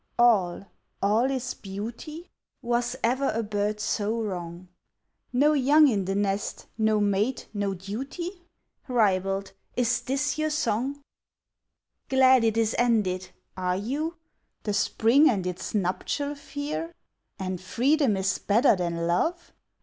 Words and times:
all 0.17 0.65
all 1.03 1.29
is 1.29 1.53
beauty?" 1.53 2.31
Was 2.63 2.95
ever 3.03 3.29
a 3.35 3.43
bird 3.43 3.79
so 3.79 4.19
wrong! 4.19 4.67
"No 5.31 5.53
young 5.53 5.87
in 5.87 6.05
the 6.05 6.15
nest, 6.15 6.65
no 6.75 6.99
mate, 6.99 7.47
no 7.53 7.75
duty?" 7.75 8.41
Ribald! 8.87 9.51
is 9.75 10.01
this 10.01 10.39
your 10.39 10.49
song? 10.49 11.03
"Glad 12.09 12.43
it 12.43 12.57
is 12.57 12.73
ended," 12.79 13.29
are 13.55 13.77
you? 13.77 14.17
The 14.63 14.73
Spring 14.73 15.29
and 15.29 15.45
its 15.45 15.75
nuptial 15.75 16.33
fear? 16.33 16.95
"And 17.37 17.61
freedom 17.61 18.17
is 18.17 18.39
better 18.39 18.75
than 18.75 19.05
love?" 19.05 19.53